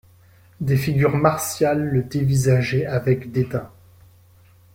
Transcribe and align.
Des 0.61 0.77
figures 0.77 1.15
martiales 1.15 1.83
le 1.85 2.01
dévisageaient 2.01 2.87
avec 2.87 3.31
dédain. 3.31 3.69